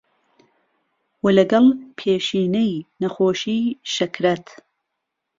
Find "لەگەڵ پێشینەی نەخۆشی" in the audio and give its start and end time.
1.37-3.61